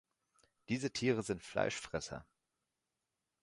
Diese 0.69 0.89
Tiere 0.91 1.21
sind 1.21 1.43
Fleischfresser. 1.43 2.25